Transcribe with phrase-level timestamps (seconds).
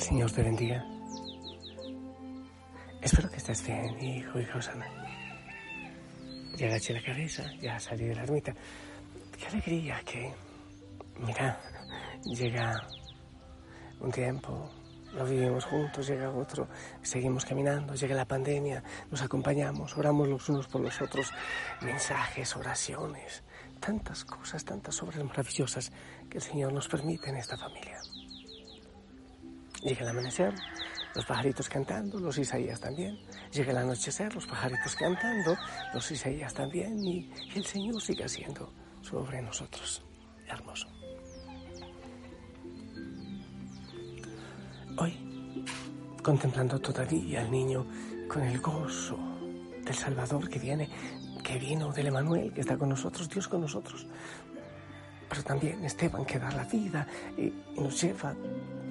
[0.00, 0.82] el Señor te bendiga.
[3.02, 4.86] Espero que estés bien, hijo, hija sana.
[6.56, 8.54] Ya agaché la cabeza, ya salí de la ermita.
[9.38, 10.32] Qué alegría que,
[11.18, 11.60] mira,
[12.24, 12.88] llega
[14.00, 14.70] un tiempo,
[15.12, 16.66] lo vivimos juntos, llega otro,
[17.02, 21.30] seguimos caminando, llega la pandemia, nos acompañamos, oramos los unos por los otros,
[21.82, 23.42] mensajes, oraciones,
[23.80, 25.92] tantas cosas, tantas obras maravillosas
[26.30, 28.00] que el Señor nos permite en esta familia.
[29.82, 30.54] Llega el amanecer,
[31.14, 33.18] los pajaritos cantando, los Isaías también.
[33.50, 35.56] Llega el anochecer, los pajaritos cantando,
[35.94, 36.98] los Isaías también.
[37.02, 40.02] Y, el Señor sigue haciendo su obra en nosotros.
[40.46, 40.88] Hermoso.
[44.98, 45.64] Hoy,
[46.22, 47.86] contemplando todavía al niño
[48.28, 49.18] con el gozo
[49.82, 50.90] del Salvador que viene,
[51.42, 54.06] que vino del Emanuel, que está con nosotros, Dios con nosotros.
[55.28, 57.06] Pero también Esteban que da la vida
[57.38, 58.34] y nos lleva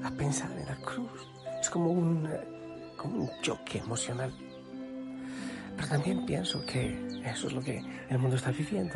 [0.04, 1.28] a pensar en la cruz
[1.60, 4.34] es como un, eh, como un choque emocional.
[5.76, 8.96] Pero también pienso que eso es lo que el mundo está viviendo.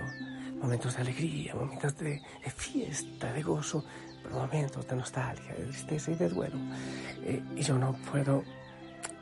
[0.62, 2.22] Momentos de alegría, momentos de,
[2.56, 3.84] fiesta, de gozo,
[4.22, 6.58] pero momentos de nostalgia, de tristeza y de duelo.
[7.24, 8.44] Eh, y yo no puedo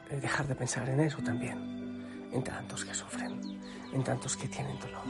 [0.10, 2.30] eh, dejar de pensar en eso también.
[2.32, 3.60] En tantos que sufren,
[3.92, 5.04] en tantos que tienen dolor,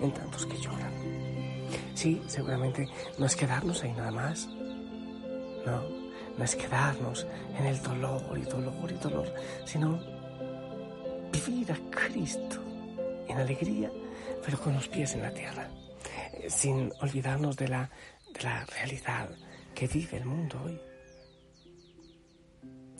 [0.00, 0.92] en tantos que lloran.
[1.94, 4.48] Sí, seguramente no es quedarnos ahí nada más.
[5.66, 5.99] No,
[6.36, 7.26] no es quedarnos
[7.58, 10.00] en el dolor y dolor y dolor, sino
[11.32, 12.62] vivir a Cristo
[13.28, 13.90] en alegría,
[14.44, 15.68] pero con los pies en la tierra,
[16.48, 17.90] sin olvidarnos de la,
[18.32, 19.30] de la realidad
[19.74, 20.80] que vive el mundo hoy.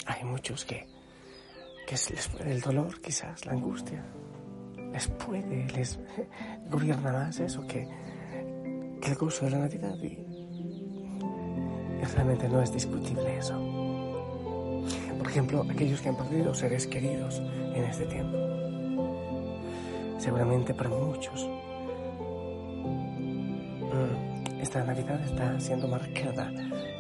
[0.07, 0.87] Hay muchos que,
[1.87, 1.97] que
[2.51, 4.05] el dolor, quizás, la angustia,
[4.93, 5.99] les puede, les
[6.69, 7.87] gobierna más eso que,
[9.01, 10.30] que el gozo de la Navidad y
[12.15, 13.55] realmente no es discutible eso.
[15.19, 17.41] Por ejemplo, aquellos que han perdido seres queridos
[17.75, 18.39] en este tiempo.
[20.19, 21.49] Seguramente para muchos
[23.81, 26.53] mm, esta Navidad está siendo marcada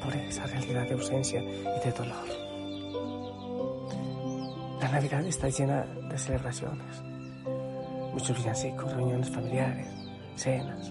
[0.02, 2.26] por esa realidad de ausencia y de dolor.
[4.80, 7.02] La Navidad está llena de celebraciones,
[8.12, 9.88] muchos villancicos, reuniones familiares,
[10.36, 10.90] cenas,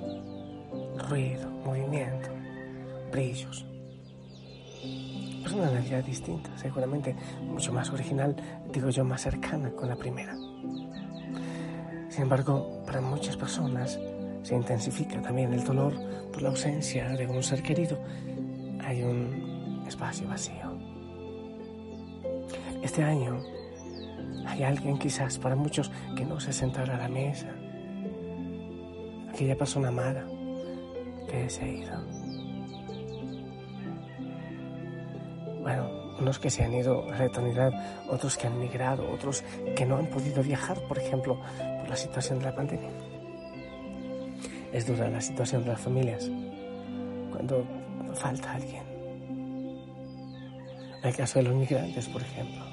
[1.09, 2.29] ruido, movimiento,
[3.11, 3.65] brillos,
[5.49, 8.35] es una Navidad distinta, seguramente mucho más original,
[8.71, 10.35] digo yo, más cercana con la primera.
[12.09, 13.99] Sin embargo, para muchas personas
[14.43, 15.93] se intensifica también el dolor
[16.31, 17.97] por la ausencia de un ser querido.
[18.85, 20.77] Hay un espacio vacío.
[22.83, 23.41] Este año
[24.45, 27.47] hay alguien quizás para muchos que no se sentará a la mesa.
[29.29, 30.27] Aquella persona amada
[31.27, 32.28] que se ha ido.
[35.61, 35.89] Bueno,
[36.19, 37.73] unos que se han ido a la eternidad,
[38.09, 39.43] otros que han migrado, otros
[39.75, 41.39] que no han podido viajar, por ejemplo,
[41.79, 42.91] por la situación de la pandemia.
[44.71, 46.29] Es dura la situación de las familias
[47.31, 47.65] cuando
[48.13, 48.83] falta alguien.
[51.01, 52.65] En el caso de los migrantes, por ejemplo.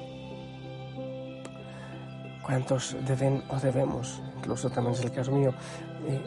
[2.42, 5.52] ¿Cuántos deben o debemos, incluso también es el caso mío,
[6.06, 6.20] eh,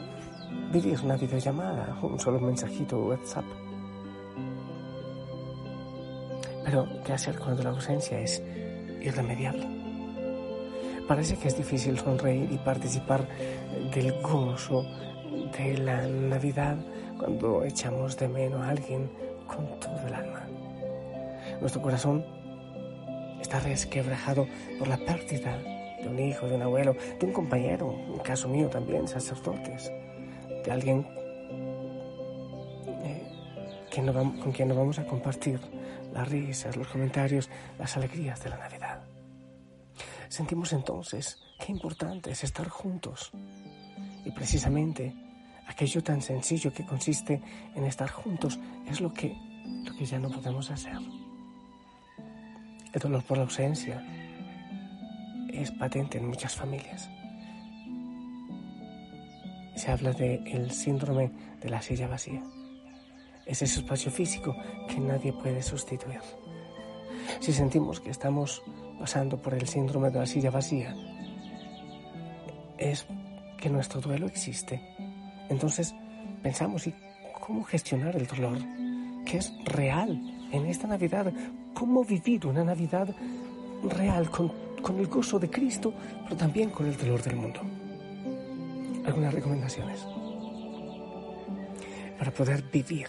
[0.71, 3.45] vivir una videollamada, un solo mensajito WhatsApp?
[6.69, 8.43] Pero, ¿qué hacer cuando la ausencia es
[9.01, 9.65] irremediable?
[11.07, 13.27] Parece que es difícil sonreír y participar
[13.91, 14.85] del gozo
[15.57, 16.77] de la Navidad
[17.17, 19.09] cuando echamos de menos a alguien
[19.47, 20.45] con todo el alma.
[21.59, 22.23] Nuestro corazón
[23.41, 24.45] está resquebrajado
[24.77, 25.57] por la pérdida
[26.03, 29.91] de un hijo, de un abuelo, de un compañero, en caso mío también, sacerdotes,
[30.63, 31.07] de alguien
[34.07, 35.59] con quien no vamos a compartir
[36.13, 39.01] las risas, los comentarios, las alegrías de la Navidad.
[40.27, 43.31] Sentimos entonces qué importante es estar juntos.
[44.25, 45.13] Y precisamente
[45.67, 47.41] aquello tan sencillo que consiste
[47.75, 49.35] en estar juntos es lo que,
[49.85, 50.97] lo que ya no podemos hacer.
[52.93, 54.03] El dolor por la ausencia
[55.51, 57.09] es patente en muchas familias.
[59.75, 61.31] Se habla del el síndrome
[61.61, 62.43] de la silla vacía
[63.49, 64.55] es ese espacio físico
[64.87, 66.21] que nadie puede sustituir.
[67.39, 68.61] Si sentimos que estamos
[68.99, 70.95] pasando por el síndrome de la silla vacía,
[72.77, 73.07] es
[73.57, 74.79] que nuestro duelo existe.
[75.49, 75.95] Entonces
[76.43, 76.93] pensamos, ¿y
[77.39, 78.59] cómo gestionar el dolor?
[79.25, 80.21] Que es real
[80.51, 81.33] en esta Navidad.
[81.73, 83.15] ¿Cómo vivir una Navidad
[83.83, 84.53] real con,
[84.83, 85.91] con el gozo de Cristo,
[86.25, 87.61] pero también con el dolor del mundo?
[89.05, 90.05] Algunas recomendaciones
[92.19, 93.07] para poder vivir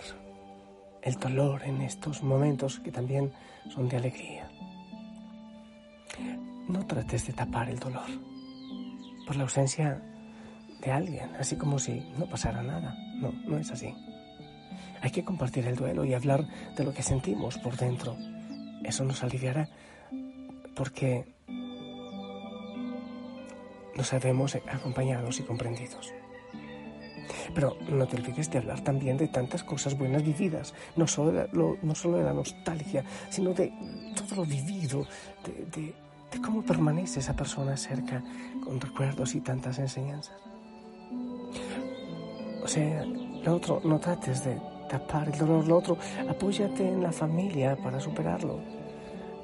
[1.02, 3.32] el dolor en estos momentos que también
[3.74, 4.50] son de alegría.
[6.68, 8.08] No trates de tapar el dolor
[9.26, 10.02] por la ausencia
[10.82, 12.96] de alguien, así como si no pasara nada.
[13.20, 13.94] No, no es así.
[15.02, 18.16] Hay que compartir el duelo y hablar de lo que sentimos por dentro.
[18.84, 19.68] Eso nos aliviará
[20.74, 21.24] porque
[23.96, 26.12] nos sabemos acompañados y comprendidos.
[27.54, 31.48] Pero no te olvides de hablar también de tantas cosas buenas vividas, no solo de,
[31.82, 33.72] no solo de la nostalgia, sino de
[34.16, 35.06] todo lo vivido,
[35.44, 35.94] de,
[36.30, 38.22] de cómo permanece esa persona cerca
[38.64, 40.36] con recuerdos y tantas enseñanzas.
[42.62, 45.96] O sea, lo otro, no trates de tapar el dolor, lo otro,
[46.28, 48.60] apóyate en la familia para superarlo.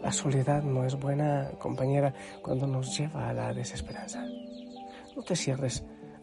[0.02, 2.12] La soledad no es buena compañera
[2.42, 4.24] cuando nos lleva a la desesperanza.
[5.16, 5.82] No te cierres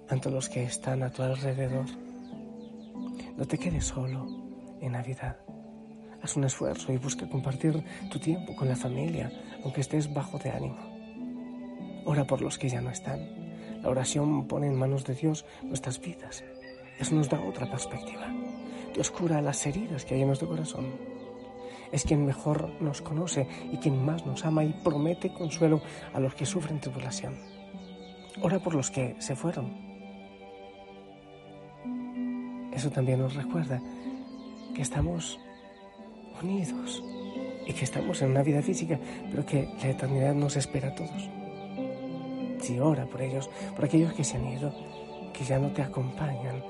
[0.09, 1.85] ante los que están a tu alrededor.
[3.37, 4.27] No te quedes solo
[4.81, 5.37] en Navidad.
[6.21, 9.31] Haz un esfuerzo y busca compartir tu tiempo con la familia,
[9.63, 10.77] aunque estés bajo de ánimo.
[12.05, 13.19] Ora por los que ya no están.
[13.81, 16.43] La oración pone en manos de Dios nuestras vidas.
[16.99, 18.27] Eso nos da otra perspectiva.
[18.93, 20.85] Dios cura las heridas que hay en nuestro corazón.
[21.91, 25.81] Es quien mejor nos conoce y quien más nos ama y promete consuelo
[26.13, 27.37] a los que sufren tribulación.
[28.41, 29.92] Ora por los que se fueron.
[32.83, 33.81] Eso también nos recuerda
[34.75, 35.39] que estamos
[36.41, 37.01] unidos
[37.65, 38.99] y que estamos en una vida física,
[39.31, 41.29] pero que la eternidad nos espera a todos.
[42.59, 44.75] Si ora por ellos, por aquellos que se han ido,
[45.31, 46.61] que ya no te acompañan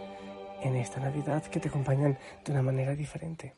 [0.62, 3.56] en esta Navidad, que te acompañan de una manera diferente.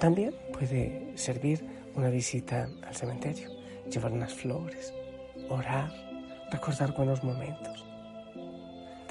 [0.00, 3.50] También puede servir una visita al cementerio,
[3.90, 4.94] llevar unas flores,
[5.50, 5.92] orar,
[6.50, 7.91] recordar buenos momentos,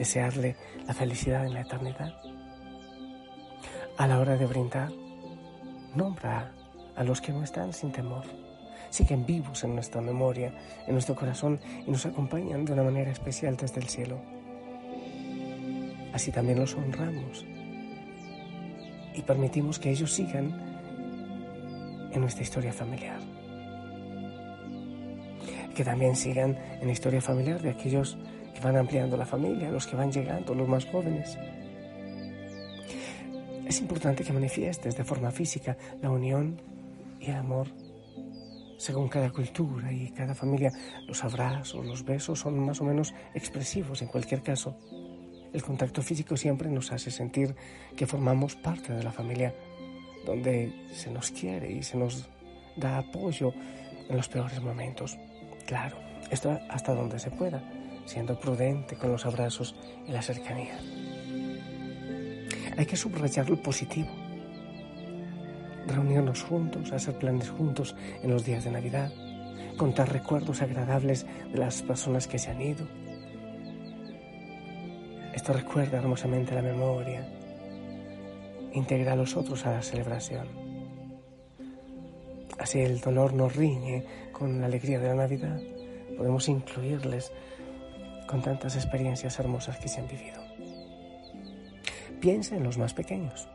[0.01, 0.55] desearle
[0.87, 2.11] la felicidad en la eternidad.
[3.99, 4.89] A la hora de brindar,
[5.93, 6.51] nombra
[6.95, 8.23] a los que no están sin temor.
[8.89, 10.51] Siguen vivos en nuestra memoria,
[10.87, 14.19] en nuestro corazón y nos acompañan de una manera especial desde el cielo.
[16.13, 17.45] Así también los honramos
[19.13, 20.47] y permitimos que ellos sigan
[22.11, 23.19] en nuestra historia familiar.
[25.75, 28.17] Que también sigan en la historia familiar de aquellos
[28.53, 31.37] que van ampliando la familia, los que van llegando, los más jóvenes.
[33.67, 36.59] Es importante que manifiestes de forma física la unión
[37.19, 37.67] y el amor.
[38.77, 40.71] Según cada cultura y cada familia,
[41.07, 44.75] los abrazos, los besos son más o menos expresivos en cualquier caso.
[45.53, 47.55] El contacto físico siempre nos hace sentir
[47.95, 49.53] que formamos parte de la familia,
[50.25, 52.27] donde se nos quiere y se nos
[52.75, 53.53] da apoyo
[54.09, 55.17] en los peores momentos.
[55.65, 55.97] Claro,
[56.29, 57.63] esto hasta donde se pueda,
[58.05, 59.75] siendo prudente con los abrazos
[60.07, 60.77] y la cercanía.
[62.77, 64.09] Hay que subrayar lo positivo,
[65.87, 69.11] reunirnos juntos, hacer planes juntos en los días de Navidad,
[69.77, 72.85] contar recuerdos agradables de las personas que se han ido,
[75.33, 77.25] esto recuerda hermosamente la memoria,
[78.73, 80.45] integra a los otros a la celebración.
[82.59, 85.59] Así el dolor nos riñe con la alegría de la Navidad.
[86.17, 87.31] Podemos incluirles
[88.27, 90.41] con tantas experiencias hermosas que se han vivido.
[92.19, 93.47] Piensa en los más pequeños.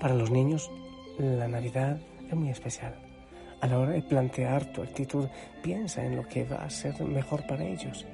[0.00, 0.70] Para los niños,
[1.18, 1.98] la Navidad
[2.28, 2.94] es muy especial.
[3.60, 5.28] A la hora de plantear tu actitud,
[5.62, 8.06] piensa en lo que va a ser mejor para ellos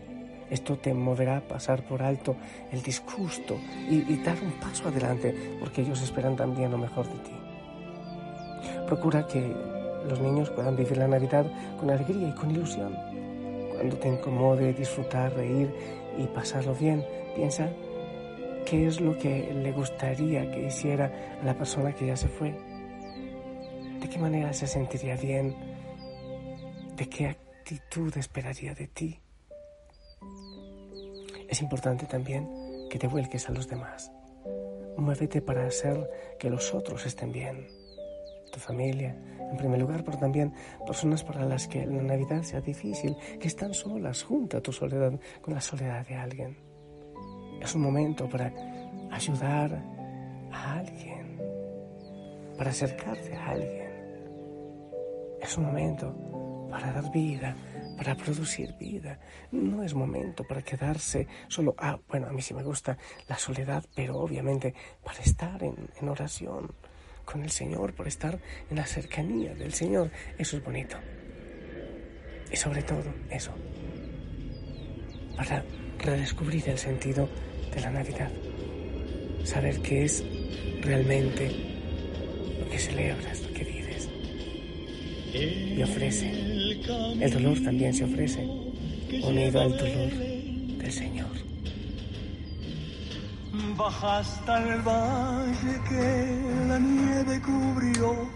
[0.50, 2.36] esto te moverá a pasar por alto
[2.72, 3.56] el disgusto
[3.88, 7.30] y, dar un paso adelante, porque ellos esperan también lo mejor de ti.
[8.86, 9.54] Procura que
[10.08, 11.46] los niños puedan vivir la Navidad
[11.78, 13.19] con alegría y con ilusión.
[13.80, 15.74] Cuando te incomode disfrutar, reír
[16.18, 17.02] y pasarlo bien,
[17.34, 17.72] piensa
[18.66, 22.50] qué es lo que le gustaría que hiciera a la persona que ya se fue.
[23.98, 25.56] ¿De qué manera se sentiría bien?
[26.94, 29.18] ¿De qué actitud esperaría de ti?
[31.48, 32.50] Es importante también
[32.90, 34.12] que te vuelques a los demás.
[34.98, 37.79] Muévete para hacer que los otros estén bien.
[38.50, 39.16] Tu familia,
[39.50, 40.52] en primer lugar, pero también
[40.86, 45.18] personas para las que la Navidad sea difícil, que están solas, junto a tu soledad,
[45.40, 46.56] con la soledad de alguien.
[47.60, 48.52] Es un momento para
[49.10, 49.82] ayudar
[50.52, 51.40] a alguien,
[52.56, 53.90] para acercarte a alguien.
[55.40, 56.14] Es un momento
[56.70, 57.56] para dar vida,
[57.96, 59.18] para producir vida.
[59.50, 62.96] No es momento para quedarse solo, ah, bueno, a mí sí me gusta
[63.28, 66.72] la soledad, pero obviamente para estar en, en oración
[67.30, 68.38] con el Señor, por estar
[68.70, 70.10] en la cercanía del Señor.
[70.38, 70.96] Eso es bonito.
[72.52, 73.52] Y sobre todo, eso,
[75.36, 75.64] para
[75.98, 77.28] redescubrir el sentido
[77.74, 78.30] de la Navidad.
[79.44, 80.22] saber qué es
[80.82, 81.50] realmente
[82.58, 84.08] lo que celebras, lo que vives.
[85.32, 86.28] Y ofrece.
[86.28, 88.42] El dolor también se ofrece,
[89.22, 90.29] unido al dolor
[93.80, 96.08] Baja hasta valle que
[96.68, 98.28] la nieve cubrió.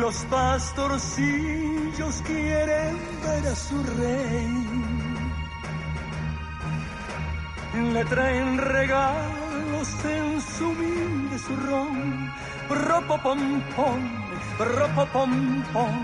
[0.00, 2.94] Los pastorcillos quieren
[3.24, 4.50] ver a su rey.
[7.94, 12.32] Le traen regalos en su humilde zurrón.
[12.68, 14.00] Ropo pom pom,
[14.76, 15.94] ropo pom pom.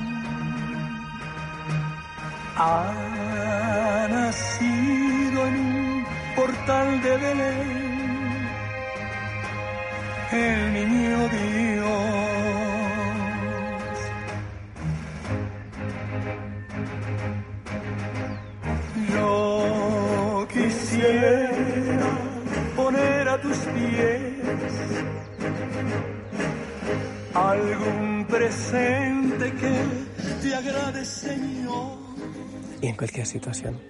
[2.56, 5.15] Ha nacido
[6.36, 7.86] portal de Belén
[10.32, 11.86] el niño Dios.
[19.14, 21.50] Yo quisiera
[22.76, 24.22] poner a tus pies
[27.34, 29.74] algún presente que
[30.42, 31.96] te agrade, Señor.
[32.82, 33.80] Y en cualquier situación.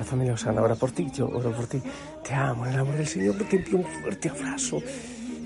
[0.00, 1.78] La familia Osana ora por ti, yo oro por ti.
[2.26, 4.82] Te amo en el amor del Señor, te envío un fuerte abrazo.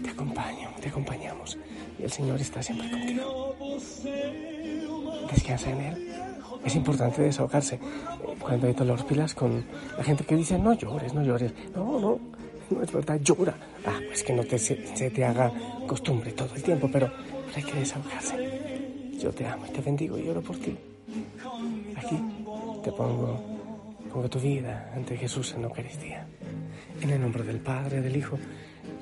[0.01, 1.59] Te acompaño, te acompañamos.
[1.99, 3.57] Y el Señor está siempre contigo.
[5.29, 6.09] Descansa en Él.
[6.65, 7.81] Es importante desahogarse.
[8.39, 9.65] Cuando hay dolor, pilas con
[9.99, 11.53] la gente que dice, no llores, no llores.
[11.75, 12.21] No, no,
[12.71, 13.57] no es verdad, llora.
[13.85, 15.51] Ah, pues que no te, se, se te haga
[15.89, 17.11] costumbre todo el tiempo, pero,
[17.47, 19.17] pero hay que desahogarse.
[19.19, 20.77] Yo te amo y te bendigo y oro por ti.
[21.97, 22.21] Aquí
[22.85, 23.54] te pongo,
[24.15, 26.25] pongo tu vida ante Jesús en la Eucaristía.
[27.01, 28.39] En el nombre del Padre, del Hijo,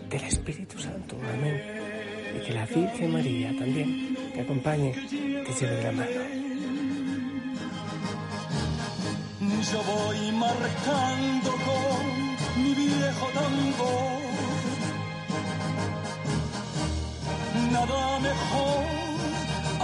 [0.09, 1.17] del Espíritu Santo.
[1.35, 1.61] Amén.
[2.35, 6.11] Y que la Virgen María también te acompañe, te lleve de la mano.
[9.71, 14.23] Yo voy marcando con mi viejo tambor.
[17.71, 18.85] Nada mejor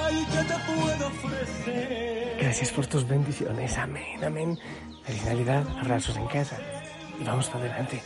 [0.04, 2.36] hay que te puedo ofrecer.
[2.40, 3.76] Gracias por tus bendiciones.
[3.76, 4.58] Amén, amén.
[5.08, 6.58] Feliz Navidad, abrazos en casa.
[7.18, 8.02] Y vamos para adelante.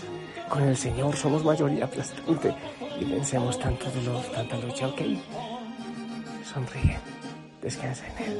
[0.48, 2.54] Con el Señor somos mayoría aplastante
[3.00, 5.00] y vencemos tanto dolor, tanta lucha, ¿ok?
[6.44, 6.96] Sonríe,
[7.60, 8.38] descansa en Él.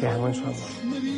[0.00, 1.17] Te amo en su amor.